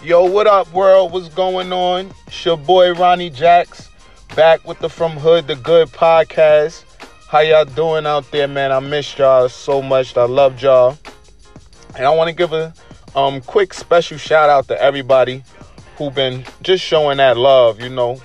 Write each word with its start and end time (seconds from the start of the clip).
Yo, 0.00 0.24
what 0.24 0.46
up, 0.46 0.72
world? 0.72 1.10
What's 1.10 1.28
going 1.30 1.72
on? 1.72 2.12
It's 2.28 2.44
your 2.44 2.56
boy 2.56 2.92
Ronnie 2.92 3.30
Jacks, 3.30 3.90
back 4.36 4.64
with 4.64 4.78
the 4.78 4.88
From 4.88 5.10
Hood 5.10 5.48
to 5.48 5.56
Good 5.56 5.88
podcast. 5.88 6.84
How 7.26 7.40
y'all 7.40 7.64
doing 7.64 8.06
out 8.06 8.30
there, 8.30 8.46
man? 8.46 8.70
I 8.70 8.78
missed 8.78 9.18
y'all 9.18 9.48
so 9.48 9.82
much. 9.82 10.16
I 10.16 10.22
loved 10.22 10.62
y'all. 10.62 10.96
And 11.96 12.06
I 12.06 12.10
want 12.10 12.28
to 12.28 12.32
give 12.32 12.52
a 12.52 12.72
um 13.16 13.40
quick 13.40 13.74
special 13.74 14.18
shout 14.18 14.48
out 14.48 14.68
to 14.68 14.80
everybody 14.80 15.42
who 15.96 16.12
been 16.12 16.44
just 16.62 16.84
showing 16.84 17.16
that 17.16 17.36
love, 17.36 17.80
you 17.80 17.88
know. 17.88 18.22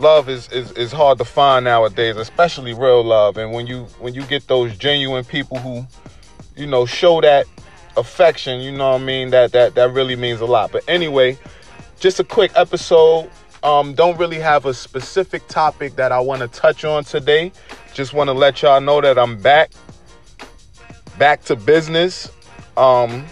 Love 0.00 0.28
is, 0.28 0.50
is 0.50 0.72
is 0.72 0.90
hard 0.90 1.18
to 1.18 1.24
find 1.24 1.64
nowadays, 1.64 2.16
especially 2.16 2.74
real 2.74 3.04
love. 3.04 3.36
And 3.36 3.52
when 3.52 3.68
you 3.68 3.84
when 4.00 4.14
you 4.14 4.22
get 4.22 4.48
those 4.48 4.76
genuine 4.76 5.22
people 5.22 5.58
who, 5.58 5.86
you 6.56 6.66
know, 6.66 6.86
show 6.86 7.20
that 7.20 7.46
affection, 7.98 8.60
you 8.60 8.72
know 8.72 8.92
what 8.92 9.02
I 9.02 9.04
mean? 9.04 9.30
That 9.30 9.52
that 9.52 9.74
that 9.74 9.92
really 9.92 10.16
means 10.16 10.40
a 10.40 10.46
lot. 10.46 10.72
But 10.72 10.84
anyway, 10.88 11.38
just 11.98 12.20
a 12.20 12.24
quick 12.24 12.52
episode. 12.54 13.30
Um, 13.62 13.94
don't 13.94 14.16
really 14.18 14.38
have 14.38 14.66
a 14.66 14.74
specific 14.74 15.46
topic 15.48 15.96
that 15.96 16.12
I 16.12 16.20
want 16.20 16.42
to 16.42 16.48
touch 16.48 16.84
on 16.84 17.04
today. 17.04 17.50
Just 17.92 18.14
want 18.14 18.28
to 18.28 18.32
let 18.32 18.62
y'all 18.62 18.80
know 18.80 19.00
that 19.00 19.18
I'm 19.18 19.40
back, 19.40 19.72
back 21.18 21.42
to 21.44 21.56
business. 21.56 22.30
Um, 22.76 23.26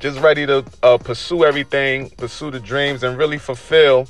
just 0.00 0.18
ready 0.18 0.46
to 0.46 0.64
uh, 0.82 0.98
pursue 0.98 1.44
everything, 1.44 2.10
pursue 2.10 2.50
the 2.50 2.58
dreams, 2.58 3.04
and 3.04 3.16
really 3.16 3.38
fulfill 3.38 4.08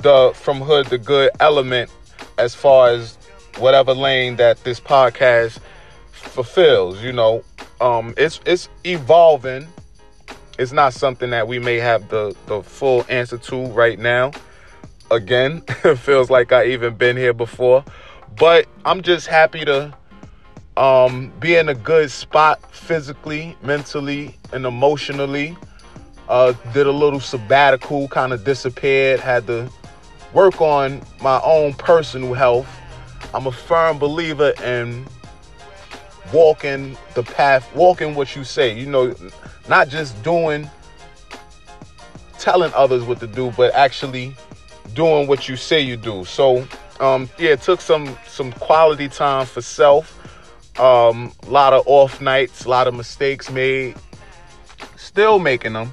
the 0.00 0.32
from 0.34 0.60
hood 0.60 0.86
to 0.86 0.98
good 0.98 1.30
element 1.38 1.90
as 2.38 2.54
far 2.54 2.88
as 2.88 3.16
whatever 3.58 3.94
lane 3.94 4.36
that 4.36 4.62
this 4.64 4.80
podcast 4.80 5.58
fulfills. 6.10 7.02
You 7.02 7.12
know, 7.12 7.44
um, 7.80 8.14
it's 8.16 8.40
it's 8.46 8.68
evolving. 8.84 9.66
It's 10.58 10.72
not 10.72 10.92
something 10.92 11.30
that 11.30 11.46
we 11.46 11.58
may 11.58 11.76
have 11.76 12.08
the 12.08 12.34
the 12.46 12.62
full 12.62 13.04
answer 13.08 13.38
to 13.38 13.66
right 13.66 13.98
now. 13.98 14.32
Again, 15.10 15.62
it 15.84 15.96
feels 15.96 16.30
like 16.30 16.52
I 16.52 16.66
even 16.66 16.94
been 16.94 17.16
here 17.16 17.32
before, 17.32 17.84
but 18.36 18.66
I'm 18.84 19.02
just 19.02 19.26
happy 19.26 19.64
to 19.64 19.94
um, 20.76 21.32
be 21.40 21.56
in 21.56 21.68
a 21.68 21.74
good 21.74 22.10
spot 22.10 22.60
physically, 22.72 23.56
mentally, 23.62 24.36
and 24.52 24.64
emotionally. 24.66 25.56
Uh, 26.28 26.52
did 26.74 26.86
a 26.86 26.92
little 26.92 27.20
sabbatical, 27.20 28.06
kind 28.08 28.34
of 28.34 28.44
disappeared, 28.44 29.18
had 29.18 29.46
to 29.46 29.70
work 30.34 30.60
on 30.60 31.00
my 31.22 31.40
own 31.42 31.72
personal 31.72 32.34
health. 32.34 32.68
I'm 33.32 33.46
a 33.46 33.52
firm 33.52 33.98
believer 33.98 34.52
in 34.62 35.06
walking 36.32 36.96
the 37.14 37.22
path, 37.22 37.74
walking 37.74 38.14
what 38.14 38.34
you 38.36 38.44
say. 38.44 38.78
You 38.78 38.86
know, 38.86 39.14
not 39.68 39.88
just 39.88 40.20
doing, 40.22 40.68
telling 42.38 42.72
others 42.74 43.04
what 43.04 43.20
to 43.20 43.26
do, 43.26 43.52
but 43.56 43.74
actually 43.74 44.34
doing 44.94 45.28
what 45.28 45.48
you 45.48 45.56
say 45.56 45.80
you 45.80 45.96
do. 45.96 46.24
So, 46.24 46.66
um, 47.00 47.28
yeah, 47.38 47.50
it 47.50 47.62
took 47.62 47.80
some 47.80 48.16
some 48.26 48.52
quality 48.52 49.08
time 49.08 49.46
for 49.46 49.62
self. 49.62 50.14
Um, 50.78 51.32
a 51.46 51.50
lot 51.50 51.72
of 51.72 51.82
off 51.86 52.20
nights, 52.20 52.64
a 52.64 52.68
lot 52.68 52.86
of 52.86 52.94
mistakes 52.94 53.50
made. 53.50 53.96
Still 54.96 55.38
making 55.38 55.72
them, 55.72 55.92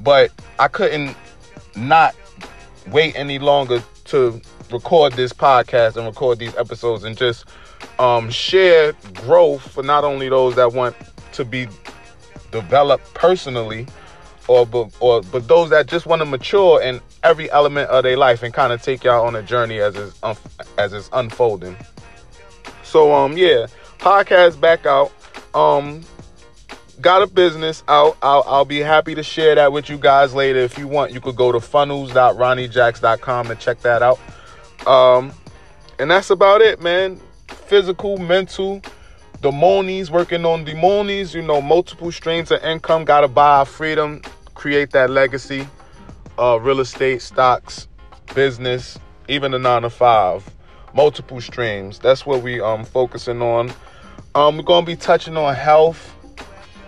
but 0.00 0.32
I 0.58 0.68
couldn't 0.68 1.16
not 1.76 2.14
wait 2.90 3.16
any 3.16 3.38
longer 3.38 3.82
to 4.06 4.40
record 4.70 5.12
this 5.12 5.32
podcast 5.32 5.96
and 5.96 6.06
record 6.06 6.38
these 6.38 6.54
episodes 6.56 7.04
and 7.04 7.16
just 7.16 7.44
um, 7.98 8.30
share 8.30 8.92
growth 9.14 9.62
for 9.72 9.82
not 9.82 10.04
only 10.04 10.28
those 10.28 10.56
that 10.56 10.72
want 10.72 10.96
to 11.32 11.44
be 11.44 11.68
developed 12.50 13.12
personally, 13.14 13.86
or 14.48 14.66
but 14.66 14.90
or 15.00 15.22
but 15.22 15.48
those 15.48 15.70
that 15.70 15.86
just 15.86 16.06
want 16.06 16.20
to 16.20 16.26
mature 16.26 16.82
in 16.82 17.00
every 17.22 17.50
element 17.50 17.88
of 17.90 18.04
their 18.04 18.16
life 18.16 18.42
and 18.42 18.52
kind 18.52 18.72
of 18.72 18.82
take 18.82 19.04
y'all 19.04 19.26
on 19.26 19.34
a 19.36 19.42
journey 19.42 19.78
as 19.80 19.96
it's 19.96 20.20
as 20.78 20.92
it's 20.92 21.08
unfolding. 21.12 21.76
So 22.82 23.12
um 23.12 23.36
yeah, 23.36 23.66
podcast 23.98 24.60
back 24.60 24.86
out. 24.86 25.12
Um 25.54 26.04
got 27.00 27.22
a 27.22 27.26
business 27.26 27.82
out. 27.88 28.16
I'll, 28.22 28.44
I'll 28.46 28.64
be 28.64 28.78
happy 28.78 29.14
to 29.14 29.22
share 29.22 29.54
that 29.54 29.72
with 29.72 29.88
you 29.88 29.98
guys 29.98 30.34
later. 30.34 30.60
If 30.60 30.78
you 30.78 30.88
want, 30.88 31.12
you 31.12 31.20
could 31.20 31.36
go 31.36 31.52
to 31.52 31.60
funnels.ronniejacks.com 31.60 33.50
and 33.50 33.60
check 33.60 33.80
that 33.80 34.02
out. 34.02 34.18
Um, 34.86 35.32
and 35.98 36.10
that's 36.10 36.30
about 36.30 36.60
it, 36.60 36.80
man. 36.80 37.20
Physical, 37.66 38.18
mental, 38.18 38.82
the 39.40 39.50
monies, 39.50 40.10
working 40.10 40.44
on 40.44 40.64
the 40.64 40.74
monies, 40.74 41.34
you 41.34 41.42
know, 41.42 41.60
multiple 41.60 42.12
streams 42.12 42.50
of 42.50 42.62
income, 42.62 43.04
gotta 43.04 43.28
buy 43.28 43.64
freedom, 43.64 44.20
create 44.54 44.90
that 44.90 45.10
legacy, 45.10 45.66
uh, 46.38 46.58
real 46.60 46.80
estate, 46.80 47.22
stocks, 47.22 47.88
business, 48.34 48.98
even 49.28 49.52
the 49.52 49.58
nine 49.58 49.82
to 49.82 49.90
five, 49.90 50.48
multiple 50.94 51.40
streams. 51.40 51.98
That's 51.98 52.26
what 52.26 52.42
we 52.42 52.60
um 52.60 52.84
focusing 52.84 53.40
on. 53.40 53.72
Um, 54.34 54.56
we're 54.56 54.64
gonna 54.64 54.86
be 54.86 54.96
touching 54.96 55.36
on 55.36 55.54
health, 55.54 56.14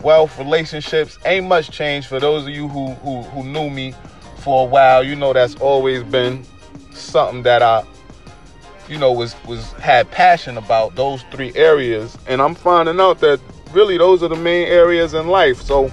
wealth, 0.03 0.39
relationships. 0.39 1.19
Ain't 1.25 1.47
much 1.47 1.71
change 1.71 2.07
for 2.07 2.21
those 2.21 2.43
of 2.43 2.51
you 2.51 2.69
who 2.69 2.89
who 2.95 3.23
who 3.23 3.45
knew 3.45 3.71
me 3.71 3.95
for 4.39 4.67
a 4.67 4.69
while. 4.69 5.03
You 5.03 5.17
know 5.17 5.33
that's 5.33 5.55
always 5.57 6.03
been 6.03 6.45
something 6.93 7.43
that 7.45 7.63
I, 7.63 7.85
you 8.89 8.99
know, 8.99 9.13
was 9.13 9.35
was 9.47 9.73
had 9.75 10.11
passion 10.11 10.57
about 10.57 10.95
those 10.95 11.23
three 11.31 11.53
areas, 11.55 12.17
and 12.27 12.41
I'm 12.41 12.55
finding 12.55 13.01
out 13.01 13.21
that 13.21 13.41
really 13.73 13.99
those 13.99 14.23
are 14.23 14.29
the 14.29 14.37
main 14.37 14.69
areas 14.69 15.15
in 15.15 15.29
life. 15.29 15.61
So, 15.61 15.91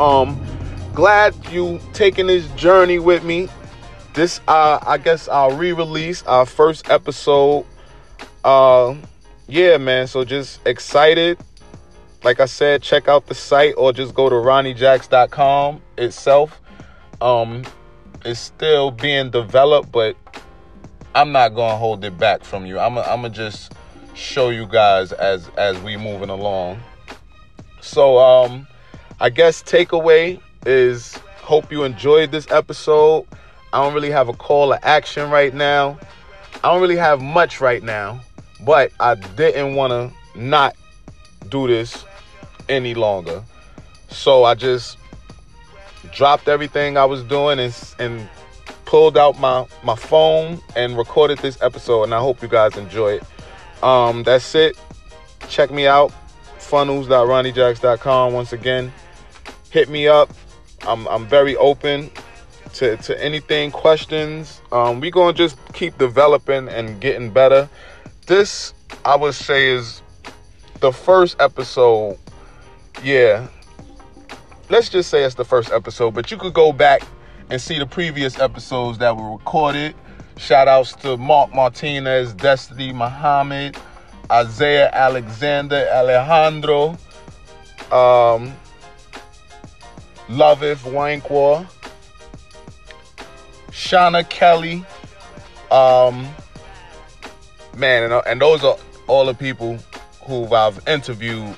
um, 0.00 0.40
glad 0.94 1.34
you 1.50 1.80
taking 1.92 2.26
this 2.26 2.46
journey 2.52 2.98
with 2.98 3.24
me. 3.24 3.48
This, 4.14 4.40
uh, 4.46 4.78
I 4.86 4.98
guess, 4.98 5.26
I'll 5.28 5.56
re-release 5.56 6.22
our 6.24 6.44
first 6.44 6.90
episode. 6.90 7.64
Uh, 8.44 8.94
yeah, 9.48 9.78
man. 9.78 10.06
So 10.06 10.22
just 10.24 10.60
excited 10.66 11.38
like 12.24 12.40
I 12.40 12.46
said, 12.46 12.82
check 12.82 13.08
out 13.08 13.26
the 13.26 13.34
site 13.34 13.74
or 13.76 13.92
just 13.92 14.14
go 14.14 14.28
to 14.28 14.34
ronniejacks.com 14.34 15.82
itself. 15.98 16.60
Um, 17.20 17.64
it's 18.24 18.40
still 18.40 18.90
being 18.90 19.30
developed, 19.30 19.90
but 19.90 20.16
I'm 21.14 21.32
not 21.32 21.54
gonna 21.54 21.76
hold 21.76 22.04
it 22.04 22.16
back 22.18 22.42
from 22.42 22.64
you. 22.64 22.78
I'm 22.78 22.94
gonna 22.94 23.28
just 23.28 23.72
show 24.14 24.48
you 24.50 24.66
guys 24.66 25.12
as 25.12 25.48
as 25.56 25.78
we 25.82 25.96
moving 25.96 26.30
along. 26.30 26.80
So 27.80 28.18
um, 28.18 28.66
I 29.20 29.28
guess 29.28 29.62
takeaway 29.62 30.40
is 30.64 31.16
hope 31.42 31.70
you 31.70 31.84
enjoyed 31.84 32.32
this 32.32 32.50
episode. 32.50 33.26
I 33.72 33.82
don't 33.82 33.92
really 33.92 34.10
have 34.10 34.28
a 34.28 34.32
call 34.32 34.70
to 34.70 34.86
action 34.86 35.30
right 35.30 35.52
now. 35.52 35.98
I 36.64 36.72
don't 36.72 36.80
really 36.80 36.96
have 36.96 37.20
much 37.20 37.60
right 37.60 37.82
now, 37.82 38.20
but 38.64 38.92
I 39.00 39.14
didn't 39.14 39.74
want 39.74 39.90
to 39.90 40.38
not 40.38 40.76
do 41.48 41.66
this 41.66 42.04
any 42.68 42.94
longer. 42.94 43.42
So 44.08 44.44
I 44.44 44.54
just 44.54 44.96
dropped 46.12 46.48
everything 46.48 46.96
I 46.96 47.04
was 47.04 47.22
doing 47.22 47.58
and 47.58 47.74
and 47.98 48.28
pulled 48.92 49.16
out 49.16 49.40
my 49.40 49.64
my 49.82 49.96
phone 49.96 50.60
and 50.76 50.98
recorded 50.98 51.38
this 51.38 51.56
episode 51.62 52.02
and 52.02 52.14
I 52.14 52.18
hope 52.18 52.42
you 52.42 52.48
guys 52.48 52.76
enjoy 52.76 53.14
it. 53.14 53.22
Um 53.82 54.22
that's 54.22 54.54
it. 54.54 54.76
Check 55.48 55.70
me 55.70 55.86
out 55.86 56.12
funnels.ronniejacks.com 56.58 58.34
once 58.34 58.52
again. 58.52 58.92
Hit 59.70 59.88
me 59.88 60.08
up. 60.08 60.30
I'm 60.82 61.08
I'm 61.08 61.26
very 61.26 61.56
open 61.56 62.10
to, 62.74 62.98
to 62.98 63.24
anything, 63.24 63.70
questions. 63.70 64.60
Um, 64.72 65.00
we 65.00 65.10
gonna 65.10 65.32
just 65.32 65.56
keep 65.72 65.96
developing 65.96 66.68
and 66.68 67.00
getting 67.00 67.30
better. 67.30 67.70
This 68.26 68.74
I 69.06 69.16
would 69.16 69.32
say 69.32 69.70
is 69.70 70.02
the 70.80 70.92
first 70.92 71.40
episode 71.40 72.18
yeah, 73.02 73.48
let's 74.68 74.90
just 74.90 75.08
say 75.08 75.24
it's 75.24 75.34
the 75.34 75.46
first 75.46 75.72
episode, 75.72 76.12
but 76.12 76.30
you 76.30 76.36
could 76.36 76.52
go 76.52 76.74
back 76.74 77.00
and 77.50 77.60
see 77.60 77.78
the 77.78 77.86
previous 77.86 78.38
episodes 78.38 78.98
that 78.98 79.16
were 79.16 79.32
recorded. 79.32 79.94
Shout 80.36 80.68
outs 80.68 80.94
to 80.96 81.16
Mark 81.16 81.54
Martinez, 81.54 82.32
Destiny 82.34 82.92
Muhammad, 82.92 83.76
Isaiah 84.30 84.90
Alexander, 84.92 85.86
Alejandro, 85.92 86.90
um, 87.90 88.52
Loveth 90.28 90.82
Wankwa, 90.84 91.66
Shauna 93.70 94.28
Kelly, 94.28 94.84
um, 95.70 96.28
man, 97.76 98.10
and, 98.10 98.22
and 98.26 98.40
those 98.40 98.64
are 98.64 98.76
all 99.06 99.26
the 99.26 99.34
people 99.34 99.78
who 100.26 100.46
I've 100.54 100.86
interviewed 100.88 101.56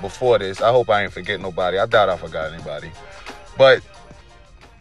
before 0.00 0.38
this. 0.38 0.60
I 0.60 0.70
hope 0.70 0.90
I 0.90 1.04
ain't 1.04 1.12
forget 1.12 1.40
nobody. 1.40 1.78
I 1.78 1.86
doubt 1.86 2.08
I 2.08 2.16
forgot 2.16 2.52
anybody. 2.52 2.90
But 3.56 3.82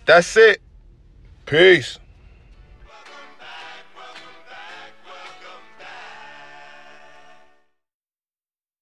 that's 0.05 0.37
it. 0.37 0.61
Peace. 1.45 1.99